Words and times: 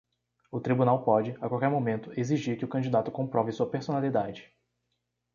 O 0.51 0.59
tribunal 0.59 1.03
pode, 1.03 1.37
a 1.39 1.47
qualquer 1.47 1.69
momento, 1.69 2.11
exigir 2.19 2.57
que 2.57 2.65
o 2.65 2.67
candidato 2.73 3.11
comprove 3.11 3.51
sua 3.51 3.69
personalidade. 3.69 4.41